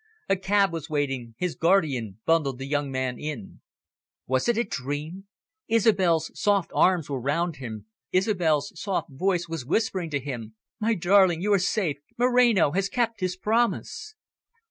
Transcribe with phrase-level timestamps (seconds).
[0.27, 3.61] A cab was waiting; his guardian bundled the young man in.
[4.25, 5.27] Was it a dream?
[5.67, 10.55] Isobel's soft arms were round him, Isobel's soft voice was whispering to him.
[10.79, 11.97] "My darling, you are safe.
[12.17, 14.15] Moreno has kept his promise."